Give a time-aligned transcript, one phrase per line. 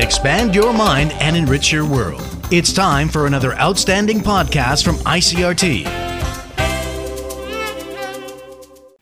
[0.00, 2.22] Expand your mind and enrich your world.
[2.50, 5.84] It's time for another outstanding podcast from ICRT.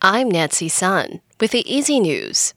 [0.03, 2.53] I'm Nancy Sun with the Easy News.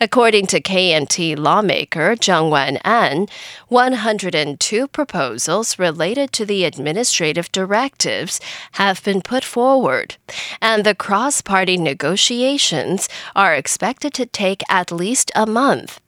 [0.00, 3.28] According to KMT lawmaker Jung Wan An,
[3.68, 8.40] 102 proposals related to the administrative directives
[8.72, 10.16] have been put forward,
[10.60, 16.00] and the cross party negotiations are expected to take at least a month.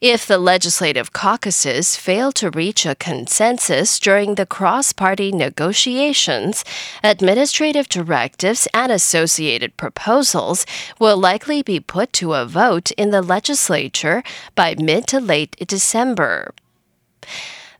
[0.00, 6.64] If the legislative caucuses fail to reach a consensus during the cross party negotiations,
[7.02, 10.66] administrative directives and associated proposals
[10.98, 14.22] will likely be put to a vote in the legislature
[14.54, 16.52] by mid to late December.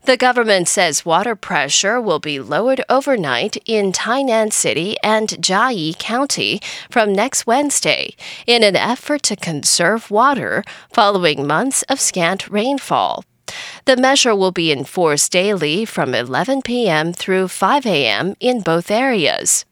[0.03, 6.61] The government says water pressure will be lowered overnight in Tainan City and Chiayi County
[6.89, 8.15] from next Wednesday
[8.47, 13.23] in an effort to conserve water following months of scant rainfall.
[13.85, 17.13] The measure will be enforced daily from 11 p.m.
[17.13, 18.35] through 5 a.m.
[18.39, 19.65] in both areas.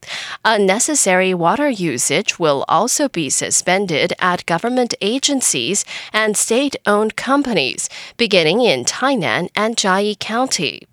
[0.44, 8.62] Unnecessary water usage will also be suspended at government agencies and state owned companies, beginning
[8.62, 10.88] in Tainan and Chiayi County.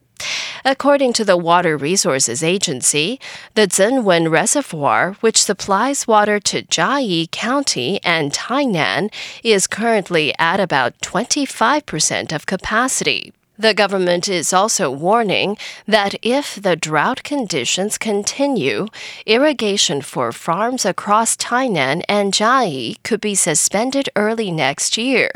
[0.67, 3.21] According to the Water Resources Agency,
[3.55, 10.99] the Zengwen Reservoir, which supplies water to Chiayi County and Tainan, is currently at about
[11.01, 13.35] 25% of capacity.
[13.57, 15.57] The government is also warning
[15.87, 18.89] that if the drought conditions continue,
[19.27, 25.31] irrigation for farms across Tainan and Chiayi could be suspended early next year,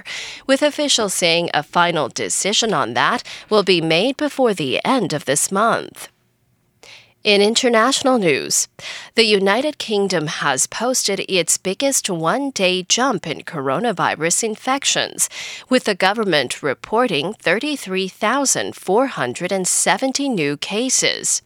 [0.49, 5.25] with officials saying a final decision on that will be made before the end of
[5.25, 6.09] this month.
[7.25, 8.69] In international news,
[9.17, 15.29] the United Kingdom has posted its biggest one day jump in coronavirus infections,
[15.69, 21.43] with the government reporting 33,470 new cases.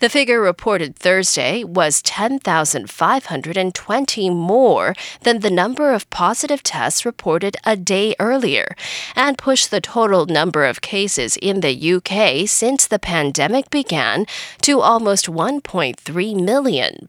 [0.00, 7.76] The figure reported Thursday was 10,520 more than the number of positive tests reported a
[7.76, 8.76] day earlier,
[9.14, 14.26] and pushed the total number of cases in the UK since the pandemic began
[14.62, 17.08] to almost almost 1.3 million.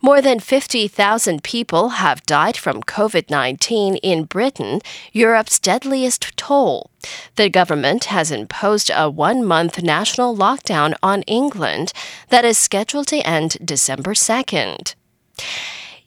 [0.00, 4.80] More than 50,000 people have died from COVID 19 in Britain,
[5.12, 6.90] Europe's deadliest toll.
[7.36, 11.92] The government has imposed a one month national lockdown on England
[12.28, 14.94] that is scheduled to end December 2nd.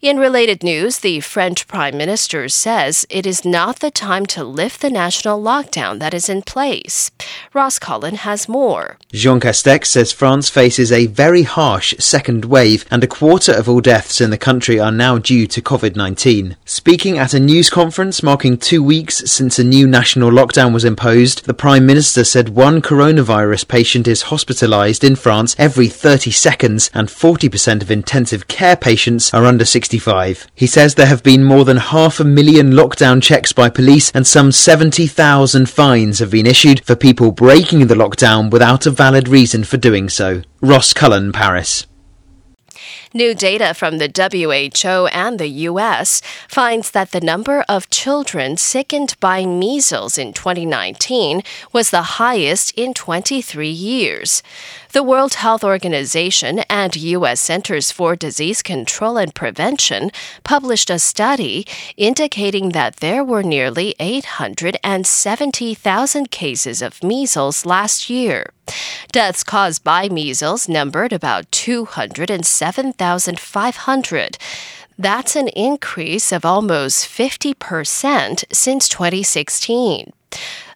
[0.02, 4.80] In related news, the French Prime Minister says it is not the time to lift
[4.80, 7.12] the national lockdown that is in place.
[7.54, 8.98] Ross Cullen has more.
[9.12, 13.80] Jean Castex says France faces a very harsh second wave, and a quarter of all
[13.80, 16.56] deaths in the country are now due to COVID 19.
[16.64, 21.46] Speaking at a news conference marking two weeks since a new national lockdown was imposed,
[21.46, 27.06] the Prime Minister said one coronavirus patient is hospitalised in France every 30 seconds, and
[27.06, 30.46] 40% of intensive care patients are under 60 65.
[30.54, 34.26] He says there have been more than half a million lockdown checks by police and
[34.26, 39.64] some 70,000 fines have been issued for people breaking the lockdown without a valid reason
[39.64, 40.40] for doing so.
[40.62, 41.86] Ross Cullen, Paris.
[43.14, 49.16] New data from the WHO and the US finds that the number of children sickened
[49.20, 51.42] by measles in 2019
[51.74, 54.42] was the highest in 23 years.
[54.92, 57.40] The World Health Organization and U.S.
[57.40, 60.10] Centers for Disease Control and Prevention
[60.42, 61.66] published a study
[61.98, 68.52] indicating that there were nearly 870,000 cases of measles last year.
[69.10, 74.38] Deaths caused by measles numbered about 207,500.
[74.98, 80.12] That's an increase of almost 50% since 2016.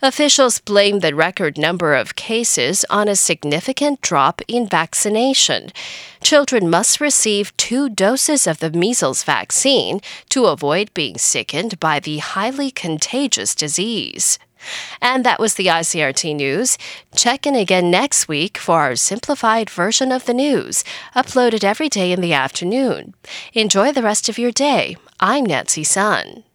[0.03, 5.71] Officials blame the record number of cases on a significant drop in vaccination.
[6.23, 12.19] Children must receive two doses of the measles vaccine to avoid being sickened by the
[12.19, 14.39] highly contagious disease.
[15.01, 16.79] And that was the ICRT news.
[17.15, 20.85] Check in again next week for our simplified version of the news,
[21.15, 23.15] uploaded every day in the afternoon.
[23.53, 24.97] Enjoy the rest of your day.
[25.21, 26.46] I'm Nancy Sun.